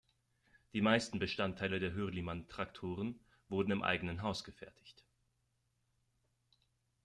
[0.73, 3.19] Die meisten Bestandteile der Hürlimann-Traktoren
[3.49, 5.05] wurden im eigenen Haus gefertigt.